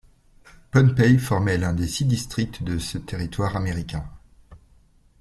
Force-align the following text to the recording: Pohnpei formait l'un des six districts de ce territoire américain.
Pohnpei 0.71 1.19
formait 1.19 1.59
l'un 1.59 1.73
des 1.73 1.85
six 1.87 2.05
districts 2.05 2.63
de 2.63 2.79
ce 2.79 2.97
territoire 2.97 3.55
américain. 3.55 4.09